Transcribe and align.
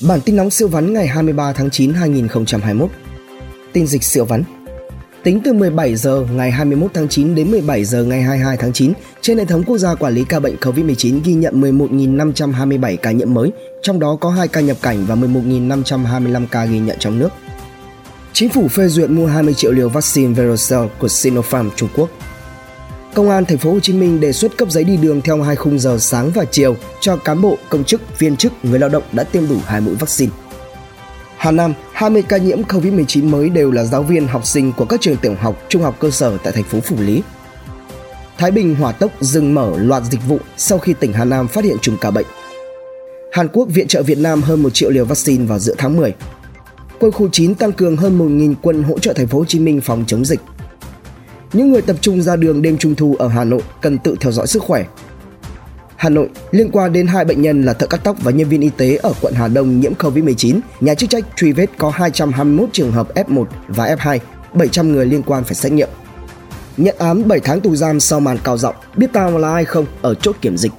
Bản 0.00 0.20
tin 0.20 0.36
nóng 0.36 0.50
siêu 0.50 0.68
vắn 0.68 0.92
ngày 0.92 1.06
23 1.06 1.52
tháng 1.52 1.70
9 1.70 1.94
2021. 1.94 2.90
Tin 3.72 3.86
dịch 3.86 4.02
siêu 4.02 4.24
vắn. 4.24 4.42
Tính 5.22 5.40
từ 5.44 5.52
17 5.52 5.96
giờ 5.96 6.26
ngày 6.32 6.50
21 6.50 6.90
tháng 6.94 7.08
9 7.08 7.34
đến 7.34 7.50
17 7.50 7.84
giờ 7.84 8.04
ngày 8.04 8.22
22 8.22 8.56
tháng 8.56 8.72
9, 8.72 8.92
trên 9.20 9.38
hệ 9.38 9.44
thống 9.44 9.62
quốc 9.66 9.78
gia 9.78 9.94
quản 9.94 10.14
lý 10.14 10.24
ca 10.24 10.40
bệnh 10.40 10.56
COVID-19 10.56 11.20
ghi 11.24 11.32
nhận 11.32 11.60
11.527 11.60 12.96
ca 12.96 13.10
nhiễm 13.10 13.34
mới, 13.34 13.52
trong 13.82 14.00
đó 14.00 14.16
có 14.20 14.30
2 14.30 14.48
ca 14.48 14.60
nhập 14.60 14.76
cảnh 14.82 15.04
và 15.06 15.14
11.525 15.14 16.46
ca 16.50 16.64
ghi 16.64 16.78
nhận 16.78 16.96
trong 16.98 17.18
nước. 17.18 17.28
Chính 18.32 18.48
phủ 18.48 18.68
phê 18.68 18.88
duyệt 18.88 19.10
mua 19.10 19.26
20 19.26 19.54
triệu 19.54 19.72
liều 19.72 19.88
vaccine 19.88 20.34
Verocell 20.34 20.86
của 20.98 21.08
Sinopharm 21.08 21.70
Trung 21.76 21.88
Quốc. 21.96 22.08
Công 23.14 23.30
an 23.30 23.44
thành 23.44 23.58
phố 23.58 23.72
Hồ 23.72 23.80
Chí 23.80 23.92
Minh 23.92 24.20
đề 24.20 24.32
xuất 24.32 24.56
cấp 24.56 24.70
giấy 24.70 24.84
đi 24.84 24.96
đường 24.96 25.20
theo 25.20 25.42
hai 25.42 25.56
khung 25.56 25.78
giờ 25.78 25.98
sáng 26.00 26.30
và 26.34 26.44
chiều 26.44 26.76
cho 27.00 27.16
cán 27.16 27.40
bộ, 27.40 27.58
công 27.68 27.84
chức, 27.84 28.18
viên 28.18 28.36
chức, 28.36 28.52
người 28.62 28.78
lao 28.78 28.88
động 28.88 29.02
đã 29.12 29.24
tiêm 29.24 29.48
đủ 29.48 29.56
hai 29.66 29.80
mũi 29.80 29.94
vaccine. 29.94 30.32
Hà 31.36 31.50
Nam, 31.50 31.74
20 31.92 32.22
ca 32.22 32.36
nhiễm 32.36 32.62
COVID-19 32.62 33.30
mới 33.30 33.48
đều 33.48 33.70
là 33.70 33.84
giáo 33.84 34.02
viên, 34.02 34.28
học 34.28 34.46
sinh 34.46 34.72
của 34.72 34.84
các 34.84 35.00
trường 35.00 35.16
tiểu 35.16 35.34
học, 35.40 35.62
trung 35.68 35.82
học 35.82 35.96
cơ 35.98 36.10
sở 36.10 36.38
tại 36.42 36.52
thành 36.52 36.64
phố 36.64 36.80
Phủ 36.80 36.96
Lý. 37.00 37.22
Thái 38.38 38.50
Bình 38.50 38.74
hỏa 38.74 38.92
tốc 38.92 39.10
dừng 39.20 39.54
mở 39.54 39.72
loạt 39.76 40.02
dịch 40.10 40.20
vụ 40.28 40.38
sau 40.56 40.78
khi 40.78 40.94
tỉnh 41.00 41.12
Hà 41.12 41.24
Nam 41.24 41.48
phát 41.48 41.64
hiện 41.64 41.76
chùm 41.82 41.96
ca 42.00 42.10
bệnh. 42.10 42.26
Hàn 43.32 43.48
Quốc 43.48 43.68
viện 43.74 43.88
trợ 43.88 44.02
Việt 44.02 44.18
Nam 44.18 44.42
hơn 44.42 44.62
1 44.62 44.70
triệu 44.74 44.90
liều 44.90 45.04
vaccine 45.04 45.44
vào 45.44 45.58
giữa 45.58 45.74
tháng 45.78 45.96
10. 45.96 46.14
Quân 47.00 47.12
khu 47.12 47.28
9 47.32 47.54
tăng 47.54 47.72
cường 47.72 47.96
hơn 47.96 48.18
1.000 48.18 48.54
quân 48.62 48.82
hỗ 48.82 48.98
trợ 48.98 49.12
thành 49.12 49.26
phố 49.26 49.38
Hồ 49.38 49.44
Chí 49.44 49.58
Minh 49.58 49.80
phòng 49.80 50.04
chống 50.06 50.24
dịch. 50.24 50.40
Những 51.52 51.72
người 51.72 51.82
tập 51.82 51.96
trung 52.00 52.22
ra 52.22 52.36
đường 52.36 52.62
đêm 52.62 52.78
trung 52.78 52.94
thu 52.94 53.16
ở 53.18 53.28
Hà 53.28 53.44
Nội 53.44 53.62
cần 53.80 53.98
tự 53.98 54.16
theo 54.20 54.32
dõi 54.32 54.46
sức 54.46 54.62
khỏe. 54.62 54.84
Hà 55.96 56.08
Nội 56.08 56.28
liên 56.50 56.70
quan 56.70 56.92
đến 56.92 57.06
hai 57.06 57.24
bệnh 57.24 57.42
nhân 57.42 57.62
là 57.62 57.72
thợ 57.72 57.86
cắt 57.86 58.00
tóc 58.04 58.16
và 58.22 58.30
nhân 58.30 58.48
viên 58.48 58.60
y 58.60 58.70
tế 58.76 58.96
ở 58.96 59.12
quận 59.20 59.34
Hà 59.34 59.48
Đông 59.48 59.80
nhiễm 59.80 59.94
Covid-19, 59.94 60.60
nhà 60.80 60.94
chức 60.94 61.10
trách 61.10 61.24
truy 61.36 61.52
vết 61.52 61.70
có 61.78 61.90
221 61.90 62.68
trường 62.72 62.92
hợp 62.92 63.14
F1 63.14 63.44
và 63.68 63.94
F2, 63.94 64.18
700 64.52 64.92
người 64.92 65.06
liên 65.06 65.22
quan 65.22 65.44
phải 65.44 65.54
xét 65.54 65.72
nghiệm. 65.72 65.88
Nhận 66.76 66.96
án 66.98 67.28
7 67.28 67.40
tháng 67.40 67.60
tù 67.60 67.76
giam 67.76 68.00
sau 68.00 68.20
màn 68.20 68.38
cao 68.44 68.58
giọng, 68.58 68.74
biết 68.96 69.06
tao 69.12 69.38
là 69.38 69.52
ai 69.52 69.64
không 69.64 69.86
ở 70.02 70.14
chốt 70.14 70.36
kiểm 70.40 70.56
dịch. 70.56 70.72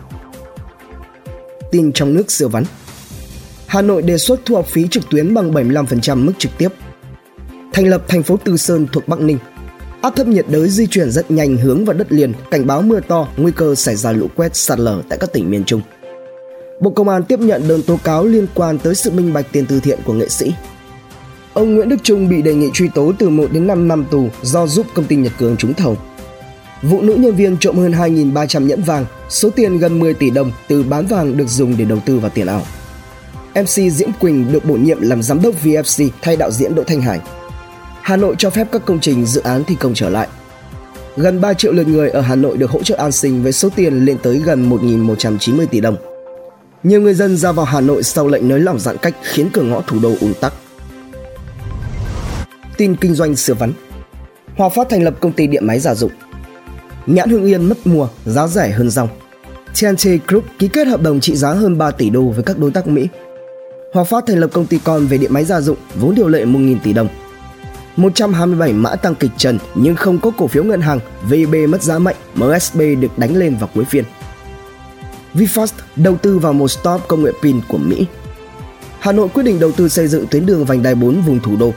Tin 1.71 1.91
trong 1.93 2.13
nước 2.13 2.31
siêu 2.31 2.49
vắn. 2.49 2.63
Hà 3.67 3.81
Nội 3.81 4.01
đề 4.01 4.17
xuất 4.17 4.39
thu 4.45 4.55
học 4.55 4.65
phí 4.67 4.87
trực 4.87 5.09
tuyến 5.09 5.33
bằng 5.33 5.51
75% 5.51 6.25
mức 6.25 6.33
trực 6.37 6.51
tiếp. 6.57 6.69
Thành 7.73 7.87
lập 7.87 8.03
thành 8.07 8.23
phố 8.23 8.37
Từ 8.43 8.57
Sơn 8.57 8.87
thuộc 8.91 9.07
Bắc 9.07 9.19
Ninh 9.19 9.37
Áp 10.01 10.15
thấp 10.15 10.27
nhiệt 10.27 10.45
đới 10.49 10.69
di 10.69 10.87
chuyển 10.87 11.11
rất 11.11 11.31
nhanh 11.31 11.57
hướng 11.57 11.85
vào 11.85 11.97
đất 11.97 12.11
liền, 12.11 12.33
cảnh 12.51 12.67
báo 12.67 12.81
mưa 12.81 12.99
to, 12.99 13.27
nguy 13.37 13.51
cơ 13.51 13.75
xảy 13.75 13.95
ra 13.95 14.11
lũ 14.11 14.27
quét 14.35 14.55
sạt 14.55 14.79
lở 14.79 15.01
tại 15.09 15.19
các 15.21 15.33
tỉnh 15.33 15.49
miền 15.49 15.63
Trung. 15.63 15.81
Bộ 16.79 16.89
Công 16.89 17.09
an 17.09 17.23
tiếp 17.23 17.39
nhận 17.39 17.67
đơn 17.67 17.81
tố 17.81 17.99
cáo 18.03 18.25
liên 18.25 18.47
quan 18.53 18.77
tới 18.77 18.95
sự 18.95 19.11
minh 19.11 19.33
bạch 19.33 19.45
tiền 19.51 19.65
từ 19.69 19.79
thiện 19.79 19.99
của 20.05 20.13
nghệ 20.13 20.29
sĩ. 20.29 20.53
Ông 21.53 21.75
Nguyễn 21.75 21.89
Đức 21.89 21.95
Trung 22.03 22.29
bị 22.29 22.41
đề 22.41 22.53
nghị 22.53 22.69
truy 22.73 22.89
tố 22.95 23.13
từ 23.19 23.29
1 23.29 23.47
đến 23.51 23.67
5 23.67 23.87
năm 23.87 24.05
tù 24.11 24.27
do 24.41 24.67
giúp 24.67 24.85
công 24.93 25.05
ty 25.05 25.15
Nhật 25.15 25.33
Cường 25.39 25.57
trúng 25.57 25.73
thầu. 25.73 25.97
Vụ 26.81 27.01
nữ 27.01 27.15
nhân 27.15 27.35
viên 27.35 27.57
trộm 27.57 27.77
hơn 27.77 27.91
2.300 27.91 28.65
nhẫn 28.65 28.81
vàng, 28.81 29.05
số 29.29 29.49
tiền 29.49 29.77
gần 29.77 29.99
10 29.99 30.13
tỷ 30.13 30.29
đồng 30.29 30.51
từ 30.67 30.83
bán 30.83 31.05
vàng 31.05 31.37
được 31.37 31.47
dùng 31.47 31.77
để 31.77 31.85
đầu 31.85 31.99
tư 32.05 32.19
vào 32.19 32.31
tiền 32.33 32.47
ảo. 32.47 32.61
MC 33.55 33.91
Diễm 33.91 34.09
Quỳnh 34.19 34.51
được 34.51 34.65
bổ 34.65 34.75
nhiệm 34.75 35.01
làm 35.01 35.23
giám 35.23 35.41
đốc 35.41 35.63
VFC 35.63 36.09
thay 36.21 36.35
đạo 36.35 36.51
diễn 36.51 36.75
Đỗ 36.75 36.83
Thanh 36.83 37.01
Hải. 37.01 37.19
Hà 38.01 38.17
Nội 38.17 38.35
cho 38.37 38.49
phép 38.49 38.67
các 38.71 38.85
công 38.85 38.99
trình 38.99 39.25
dự 39.25 39.41
án 39.41 39.63
thi 39.63 39.75
công 39.79 39.93
trở 39.93 40.09
lại. 40.09 40.27
Gần 41.17 41.41
3 41.41 41.53
triệu 41.53 41.73
lượt 41.73 41.87
người 41.87 42.09
ở 42.09 42.21
Hà 42.21 42.35
Nội 42.35 42.57
được 42.57 42.69
hỗ 42.69 42.83
trợ 42.83 42.95
an 42.95 43.11
sinh 43.11 43.43
với 43.43 43.51
số 43.51 43.69
tiền 43.75 44.05
lên 44.05 44.17
tới 44.23 44.41
gần 44.45 44.69
1.190 44.69 45.65
tỷ 45.65 45.81
đồng. 45.81 45.95
Nhiều 46.83 47.01
người 47.01 47.13
dân 47.13 47.37
ra 47.37 47.51
vào 47.51 47.65
Hà 47.65 47.81
Nội 47.81 48.03
sau 48.03 48.27
lệnh 48.27 48.47
nới 48.47 48.59
lỏng 48.59 48.79
giãn 48.79 48.97
cách 48.97 49.15
khiến 49.23 49.49
cửa 49.53 49.61
ngõ 49.61 49.81
thủ 49.81 49.99
đô 49.99 50.13
ùn 50.21 50.33
tắc. 50.41 50.53
Tin 52.77 52.95
kinh 52.95 53.15
doanh 53.15 53.35
sửa 53.35 53.53
vắn 53.53 53.73
Hòa 54.55 54.69
Phát 54.69 54.89
thành 54.89 55.03
lập 55.03 55.13
công 55.19 55.31
ty 55.31 55.47
điện 55.47 55.67
máy 55.67 55.79
gia 55.79 55.95
dụng. 55.95 56.11
Nhãn 57.05 57.29
Hưng 57.29 57.45
Yên 57.45 57.65
mất 57.65 57.77
mùa, 57.85 58.07
giá 58.25 58.47
rẻ 58.47 58.69
hơn 58.69 58.89
rong. 58.89 59.07
TNT 59.81 60.27
Group 60.27 60.43
ký 60.59 60.67
kết 60.67 60.87
hợp 60.87 61.01
đồng 61.01 61.19
trị 61.19 61.35
giá 61.35 61.51
hơn 61.51 61.77
3 61.77 61.91
tỷ 61.91 62.09
đô 62.09 62.21
với 62.21 62.43
các 62.43 62.57
đối 62.57 62.71
tác 62.71 62.87
Mỹ. 62.87 63.07
Hòa 63.93 64.03
Phát 64.03 64.23
thành 64.27 64.39
lập 64.39 64.49
công 64.53 64.65
ty 64.65 64.79
con 64.83 65.07
về 65.07 65.17
điện 65.17 65.33
máy 65.33 65.45
gia 65.45 65.61
dụng, 65.61 65.77
vốn 65.95 66.15
điều 66.15 66.27
lệ 66.27 66.45
1.000 66.45 66.77
tỷ 66.83 66.93
đồng, 66.93 67.07
127 67.99 68.73
mã 68.73 68.95
tăng 68.95 69.15
kịch 69.15 69.31
trần 69.37 69.57
nhưng 69.75 69.95
không 69.95 70.19
có 70.19 70.31
cổ 70.37 70.47
phiếu 70.47 70.63
ngân 70.63 70.81
hàng, 70.81 70.99
VB 71.23 71.55
mất 71.69 71.83
giá 71.83 71.99
mạnh, 71.99 72.15
MSB 72.35 72.79
được 72.99 73.17
đánh 73.17 73.35
lên 73.35 73.55
vào 73.55 73.69
cuối 73.75 73.85
phiên. 73.85 74.03
VinFast 75.33 75.67
đầu 75.95 76.17
tư 76.17 76.39
vào 76.39 76.53
một 76.53 76.67
startup 76.67 77.07
công 77.07 77.23
nghệ 77.23 77.31
pin 77.41 77.61
của 77.67 77.77
Mỹ. 77.77 78.05
Hà 78.99 79.11
Nội 79.11 79.27
quyết 79.33 79.43
định 79.43 79.59
đầu 79.59 79.71
tư 79.71 79.89
xây 79.89 80.07
dựng 80.07 80.27
tuyến 80.27 80.45
đường 80.45 80.65
vành 80.65 80.83
đai 80.83 80.95
4 80.95 81.21
vùng 81.21 81.39
thủ 81.39 81.55
đô. 81.55 81.73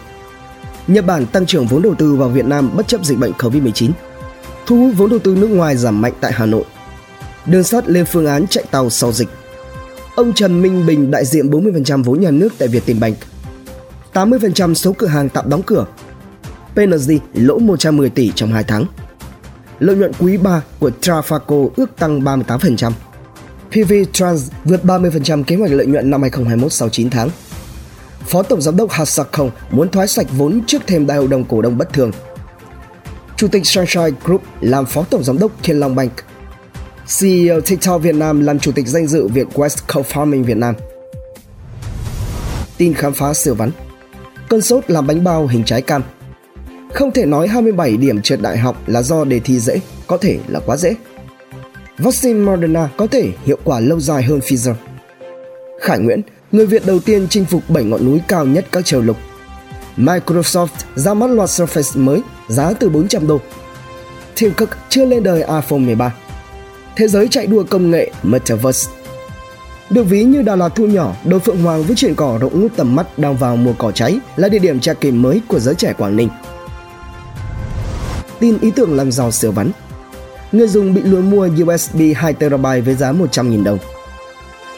Nhật 0.86 1.06
Bản 1.06 1.26
tăng 1.26 1.46
trưởng 1.46 1.66
vốn 1.66 1.82
đầu 1.82 1.94
tư 1.94 2.14
vào 2.14 2.28
Việt 2.28 2.44
Nam 2.44 2.70
bất 2.76 2.88
chấp 2.88 3.04
dịch 3.04 3.18
bệnh 3.18 3.32
Covid-19. 3.32 3.90
Thu 4.66 4.76
hút 4.76 4.94
vốn 4.96 5.10
đầu 5.10 5.18
tư 5.18 5.36
nước 5.40 5.46
ngoài 5.46 5.76
giảm 5.76 6.00
mạnh 6.00 6.12
tại 6.20 6.32
Hà 6.32 6.46
Nội. 6.46 6.64
Đường 7.46 7.64
sắt 7.64 7.88
lên 7.88 8.04
phương 8.04 8.26
án 8.26 8.46
chạy 8.46 8.64
tàu 8.70 8.90
sau 8.90 9.12
dịch. 9.12 9.28
Ông 10.14 10.32
Trần 10.32 10.62
Minh 10.62 10.86
Bình 10.86 11.10
đại 11.10 11.24
diện 11.24 11.50
40% 11.50 12.02
vốn 12.02 12.20
nhà 12.20 12.30
nước 12.30 12.48
tại 12.58 12.68
Vietinbank. 12.68 13.16
80% 14.14 14.74
số 14.74 14.92
cửa 14.92 15.06
hàng 15.06 15.28
tạm 15.28 15.48
đóng 15.48 15.62
cửa 15.62 15.86
PNG 16.74 17.18
lỗ 17.34 17.58
110 17.58 18.10
tỷ 18.10 18.32
trong 18.34 18.52
2 18.52 18.64
tháng. 18.64 18.84
Lợi 19.78 19.96
nhuận 19.96 20.12
quý 20.18 20.36
3 20.36 20.62
của 20.78 20.90
Trafaco 21.00 21.68
ước 21.76 21.96
tăng 21.98 22.20
38%. 22.20 22.92
PV 23.70 23.92
Trans 24.12 24.50
vượt 24.64 24.84
30% 24.84 25.44
kế 25.44 25.56
hoạch 25.56 25.70
lợi 25.70 25.86
nhuận 25.86 26.10
năm 26.10 26.22
2021 26.22 26.72
sau 26.72 26.88
9 26.88 27.10
tháng. 27.10 27.30
Phó 28.26 28.42
Tổng 28.42 28.62
Giám 28.62 28.76
đốc 28.76 28.90
Hasakong 28.90 29.50
muốn 29.70 29.88
thoái 29.88 30.08
sạch 30.08 30.26
vốn 30.36 30.60
trước 30.66 30.82
thêm 30.86 31.06
đại 31.06 31.18
hội 31.18 31.28
đồng 31.28 31.44
cổ 31.44 31.62
đông 31.62 31.78
bất 31.78 31.92
thường. 31.92 32.10
Chủ 33.36 33.48
tịch 33.48 33.66
Sunshine 33.66 34.10
Group 34.24 34.42
làm 34.60 34.86
Phó 34.86 35.04
Tổng 35.10 35.24
Giám 35.24 35.38
đốc 35.38 35.52
Thiên 35.62 35.80
Long 35.80 35.94
Bank. 35.94 36.12
CEO 37.20 37.60
TikTok 37.60 38.02
Việt 38.02 38.14
Nam 38.14 38.40
làm 38.40 38.58
Chủ 38.58 38.72
tịch 38.72 38.88
danh 38.88 39.06
dự 39.06 39.28
Việt 39.28 39.46
West 39.54 39.76
Co 39.86 40.00
Farming 40.00 40.44
Việt 40.44 40.56
Nam. 40.56 40.74
Tin 42.76 42.94
khám 42.94 43.12
phá 43.12 43.34
siêu 43.34 43.54
vắn 43.54 43.70
Cơn 44.48 44.60
sốt 44.60 44.90
làm 44.90 45.06
bánh 45.06 45.24
bao 45.24 45.46
hình 45.46 45.64
trái 45.64 45.82
cam 45.82 46.02
không 46.94 47.12
thể 47.12 47.26
nói 47.26 47.48
27 47.48 47.96
điểm 47.96 48.22
trượt 48.22 48.40
đại 48.42 48.58
học 48.58 48.76
là 48.86 49.02
do 49.02 49.24
đề 49.24 49.40
thi 49.40 49.60
dễ, 49.60 49.80
có 50.06 50.16
thể 50.16 50.38
là 50.48 50.60
quá 50.66 50.76
dễ. 50.76 50.94
Vaccine 51.98 52.40
Moderna 52.40 52.88
có 52.96 53.06
thể 53.06 53.28
hiệu 53.44 53.58
quả 53.64 53.80
lâu 53.80 54.00
dài 54.00 54.22
hơn 54.22 54.38
Pfizer. 54.38 54.74
Khải 55.80 55.98
Nguyễn, 55.98 56.20
người 56.52 56.66
Việt 56.66 56.86
đầu 56.86 56.98
tiên 56.98 57.26
chinh 57.30 57.44
phục 57.44 57.62
7 57.68 57.84
ngọn 57.84 58.04
núi 58.04 58.20
cao 58.28 58.46
nhất 58.46 58.64
các 58.72 58.84
châu 58.84 59.00
lục. 59.00 59.16
Microsoft 59.96 60.66
ra 60.94 61.14
mắt 61.14 61.30
loạt 61.30 61.48
Surface 61.48 62.04
mới, 62.04 62.20
giá 62.48 62.72
từ 62.72 62.88
400 62.88 63.26
đô. 63.26 63.40
Tim 64.40 64.52
Cook 64.54 64.70
chưa 64.88 65.04
lên 65.04 65.22
đời 65.22 65.38
iPhone 65.38 65.78
13. 65.78 66.14
Thế 66.96 67.08
giới 67.08 67.28
chạy 67.28 67.46
đua 67.46 67.64
công 67.70 67.90
nghệ 67.90 68.10
Metaverse. 68.22 68.90
Được 69.90 70.04
ví 70.04 70.24
như 70.24 70.42
Đà 70.42 70.56
Lạt 70.56 70.68
thu 70.68 70.86
nhỏ, 70.86 71.16
đồi 71.24 71.40
Phượng 71.40 71.62
Hoàng 71.62 71.82
với 71.82 71.96
chuyện 71.96 72.14
cỏ 72.14 72.38
rộng 72.40 72.60
ngút 72.60 72.76
tầm 72.76 72.96
mắt 72.96 73.18
đang 73.18 73.36
vào 73.36 73.56
mùa 73.56 73.72
cỏ 73.78 73.92
cháy 73.92 74.18
là 74.36 74.48
địa 74.48 74.58
điểm 74.58 74.80
tra 74.80 74.94
kiểm 74.94 75.22
mới 75.22 75.40
của 75.48 75.60
giới 75.60 75.74
trẻ 75.74 75.92
Quảng 75.92 76.16
Ninh 76.16 76.28
tin 78.42 78.58
ý 78.60 78.70
tưởng 78.70 78.96
làm 78.96 79.12
giàu 79.12 79.30
siêu 79.30 79.52
vắn. 79.52 79.70
Người 80.52 80.68
dùng 80.68 80.94
bị 80.94 81.02
lừa 81.02 81.20
mua 81.20 81.46
USB 81.46 82.00
2TB 82.00 82.82
với 82.82 82.94
giá 82.94 83.12
100.000 83.12 83.64
đồng. 83.64 83.78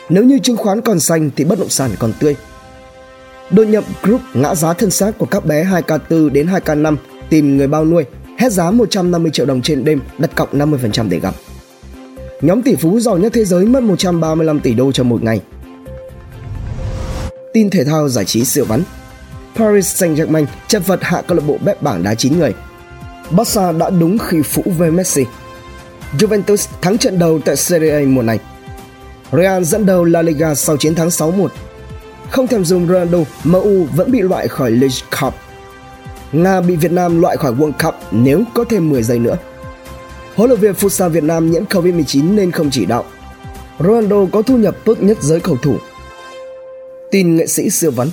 Nếu 0.08 0.24
như 0.24 0.38
chứng 0.38 0.56
khoán 0.56 0.80
còn 0.80 1.00
xanh 1.00 1.30
thì 1.36 1.44
bất 1.44 1.58
động 1.58 1.68
sản 1.68 1.90
còn 1.98 2.12
tươi. 2.18 2.36
Đột 3.50 3.64
nhập 3.64 3.84
group 4.02 4.20
ngã 4.34 4.54
giá 4.54 4.72
thân 4.72 4.90
xác 4.90 5.18
của 5.18 5.26
các 5.26 5.46
bé 5.46 5.64
2K4 5.64 6.28
đến 6.28 6.46
2K5 6.46 6.96
tìm 7.28 7.56
người 7.56 7.66
bao 7.66 7.84
nuôi, 7.84 8.04
hét 8.38 8.52
giá 8.52 8.70
150 8.70 9.30
triệu 9.32 9.46
đồng 9.46 9.62
trên 9.62 9.84
đêm, 9.84 10.00
đặt 10.18 10.30
cọc 10.34 10.54
50% 10.54 11.08
để 11.08 11.20
gặp. 11.20 11.34
Nhóm 12.40 12.62
tỷ 12.62 12.74
phú 12.74 13.00
giàu 13.00 13.18
nhất 13.18 13.32
thế 13.34 13.44
giới 13.44 13.66
mất 13.66 13.82
135 13.82 14.60
tỷ 14.60 14.74
đô 14.74 14.92
trong 14.92 15.08
một 15.08 15.22
ngày. 15.22 15.40
Tin 17.52 17.70
thể 17.70 17.84
thao 17.84 18.08
giải 18.08 18.24
trí 18.24 18.44
siêu 18.44 18.64
vắn 18.64 18.82
Paris 19.56 20.02
Saint-Germain 20.02 20.46
chật 20.68 20.86
vật 20.86 20.98
hạ 21.02 21.22
câu 21.26 21.36
lạc 21.36 21.44
bộ 21.46 21.58
bếp 21.64 21.82
bảng 21.82 22.02
đá 22.02 22.14
9 22.14 22.38
người. 22.38 22.54
Barca 23.30 23.72
đã 23.72 23.90
đúng 23.90 24.18
khi 24.18 24.42
phủ 24.42 24.62
về 24.78 24.90
Messi. 24.90 25.24
Juventus 26.18 26.66
thắng 26.82 26.98
trận 26.98 27.18
đầu 27.18 27.40
tại 27.44 27.56
Serie 27.56 27.90
A 27.90 28.06
mùa 28.06 28.22
này. 28.22 28.38
Real 29.32 29.62
dẫn 29.62 29.86
đầu 29.86 30.04
La 30.04 30.22
Liga 30.22 30.54
sau 30.54 30.76
chiến 30.76 30.94
thắng 30.94 31.08
6-1. 31.08 31.48
Không 32.30 32.46
thèm 32.46 32.64
dùng 32.64 32.88
Ronaldo, 32.88 33.18
MU 33.44 33.84
vẫn 33.96 34.12
bị 34.12 34.20
loại 34.20 34.48
khỏi 34.48 34.70
League 34.70 35.20
Cup. 35.20 35.34
Nga 36.32 36.60
bị 36.60 36.76
Việt 36.76 36.92
Nam 36.92 37.20
loại 37.20 37.36
khỏi 37.36 37.52
World 37.52 37.72
Cup 37.84 37.94
nếu 38.10 38.42
có 38.54 38.64
thêm 38.64 38.90
10 38.90 39.02
giây 39.02 39.18
nữa. 39.18 39.36
Huấn 40.34 40.50
luyện 40.50 40.60
viên 40.60 40.72
Futsal 40.72 41.08
Việt 41.08 41.24
Nam 41.24 41.50
nhiễm 41.50 41.64
Covid-19 41.64 42.34
nên 42.34 42.50
không 42.50 42.70
chỉ 42.70 42.86
đạo. 42.86 43.04
Ronaldo 43.78 44.16
có 44.32 44.42
thu 44.42 44.56
nhập 44.56 44.76
tốt 44.84 45.02
nhất 45.02 45.18
giới 45.20 45.40
cầu 45.40 45.56
thủ. 45.62 45.76
Tin 47.10 47.36
nghệ 47.36 47.46
sĩ 47.46 47.70
siêu 47.70 47.90
vấn 47.90 48.10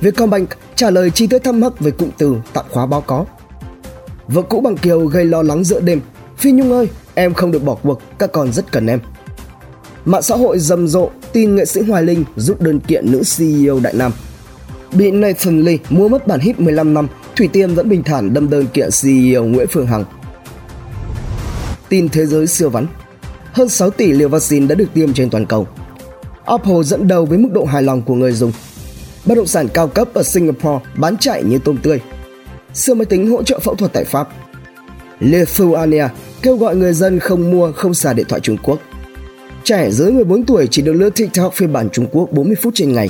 Vietcombank 0.00 0.48
trả 0.74 0.90
lời 0.90 1.10
chi 1.10 1.26
tiết 1.26 1.38
thắc 1.38 1.54
mắc 1.54 1.80
về 1.80 1.90
cụm 1.90 2.08
từ 2.18 2.36
tạm 2.52 2.64
khóa 2.70 2.86
báo 2.86 3.00
có 3.00 3.24
Vợ 4.32 4.42
cũ 4.42 4.60
bằng 4.60 4.76
Kiều 4.76 5.06
gây 5.06 5.24
lo 5.24 5.42
lắng 5.42 5.64
giữa 5.64 5.80
đêm. 5.80 6.00
Phi 6.36 6.52
Nhung 6.52 6.72
ơi, 6.72 6.88
em 7.14 7.34
không 7.34 7.50
được 7.50 7.64
bỏ 7.64 7.74
cuộc, 7.74 8.02
các 8.18 8.32
con 8.32 8.52
rất 8.52 8.72
cần 8.72 8.86
em. 8.86 9.00
Mạng 10.04 10.22
xã 10.22 10.36
hội 10.36 10.58
rầm 10.58 10.88
rộ 10.88 11.10
tin 11.32 11.56
nghệ 11.56 11.64
sĩ 11.64 11.80
Hoài 11.80 12.02
Linh 12.02 12.24
rút 12.36 12.60
đơn 12.60 12.80
kiện 12.80 13.12
nữ 13.12 13.22
CEO 13.36 13.80
Đại 13.80 13.94
Nam. 13.94 14.12
Bị 14.92 15.10
Nathan 15.10 15.62
Lee 15.62 15.76
mua 15.90 16.08
mất 16.08 16.26
bản 16.26 16.40
hit 16.40 16.60
15 16.60 16.94
năm, 16.94 17.08
Thủy 17.36 17.48
Tiên 17.52 17.74
vẫn 17.74 17.88
bình 17.88 18.02
thản 18.02 18.34
đâm 18.34 18.50
đơn 18.50 18.66
kiện 18.72 18.88
CEO 19.02 19.44
Nguyễn 19.44 19.66
Phương 19.70 19.86
Hằng. 19.86 20.04
Tin 21.88 22.08
thế 22.08 22.26
giới 22.26 22.46
siêu 22.46 22.70
vắn 22.70 22.86
Hơn 23.52 23.68
6 23.68 23.90
tỷ 23.90 24.12
liều 24.12 24.28
vaccine 24.28 24.66
đã 24.66 24.74
được 24.74 24.88
tiêm 24.94 25.12
trên 25.12 25.30
toàn 25.30 25.46
cầu. 25.46 25.66
Apple 26.44 26.82
dẫn 26.84 27.08
đầu 27.08 27.26
với 27.26 27.38
mức 27.38 27.48
độ 27.52 27.64
hài 27.64 27.82
lòng 27.82 28.02
của 28.02 28.14
người 28.14 28.32
dùng. 28.32 28.52
Bất 29.26 29.34
động 29.34 29.46
sản 29.46 29.68
cao 29.74 29.88
cấp 29.88 30.08
ở 30.14 30.22
Singapore 30.22 30.84
bán 30.96 31.16
chạy 31.16 31.44
như 31.44 31.58
tôm 31.64 31.76
tươi. 31.82 32.00
Siêu 32.74 32.94
máy 32.94 33.06
tính 33.06 33.30
hỗ 33.30 33.42
trợ 33.42 33.58
phẫu 33.58 33.74
thuật 33.74 33.92
tại 33.92 34.04
Pháp. 34.04 34.28
Lithuania 35.20 36.08
kêu 36.42 36.56
gọi 36.56 36.76
người 36.76 36.92
dân 36.92 37.18
không 37.18 37.50
mua 37.50 37.72
không 37.72 37.94
xài 37.94 38.14
điện 38.14 38.26
thoại 38.28 38.40
Trung 38.40 38.56
Quốc. 38.62 38.78
Trẻ 39.64 39.90
dưới 39.90 40.12
14 40.12 40.44
tuổi 40.44 40.68
chỉ 40.70 40.82
được 40.82 40.92
lướt 40.92 41.10
TikTok 41.10 41.54
phiên 41.54 41.72
bản 41.72 41.88
Trung 41.92 42.06
Quốc 42.12 42.32
40 42.32 42.56
phút 42.62 42.74
trên 42.74 42.92
ngày. 42.92 43.08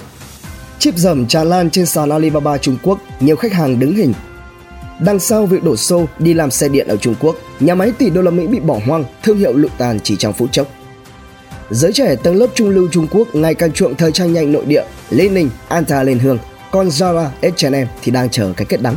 Chip 0.78 0.96
dầm 0.96 1.26
tràn 1.26 1.48
lan 1.48 1.70
trên 1.70 1.86
sàn 1.86 2.10
Alibaba 2.10 2.58
Trung 2.58 2.76
Quốc, 2.82 2.98
nhiều 3.20 3.36
khách 3.36 3.52
hàng 3.52 3.78
đứng 3.80 3.94
hình. 3.94 4.12
Đằng 5.00 5.18
sau 5.18 5.46
việc 5.46 5.64
đổ 5.64 5.76
xô 5.76 6.06
đi 6.18 6.34
làm 6.34 6.50
xe 6.50 6.68
điện 6.68 6.88
ở 6.88 6.96
Trung 6.96 7.14
Quốc, 7.20 7.36
nhà 7.60 7.74
máy 7.74 7.92
tỷ 7.98 8.10
đô 8.10 8.22
la 8.22 8.30
Mỹ 8.30 8.46
bị 8.46 8.60
bỏ 8.60 8.80
hoang, 8.86 9.04
thương 9.22 9.38
hiệu 9.38 9.52
lụi 9.52 9.70
tàn 9.78 10.00
chỉ 10.00 10.16
trong 10.16 10.32
phút 10.32 10.52
chốc. 10.52 10.68
Giới 11.70 11.92
trẻ 11.92 12.16
tầng 12.16 12.36
lớp 12.36 12.46
trung 12.54 12.70
lưu 12.70 12.88
Trung 12.92 13.06
Quốc 13.10 13.34
ngày 13.34 13.54
càng 13.54 13.72
chuộng 13.72 13.94
thời 13.94 14.12
trang 14.12 14.32
nhanh 14.32 14.52
nội 14.52 14.64
địa, 14.64 14.84
Lenin, 15.10 15.48
Anta 15.68 16.02
lên 16.02 16.18
hương, 16.18 16.38
còn 16.70 16.88
Zara, 16.88 17.26
H&M 17.42 17.86
thì 18.02 18.12
đang 18.12 18.30
chờ 18.30 18.52
cái 18.56 18.66
kết 18.66 18.82
đắng. 18.82 18.96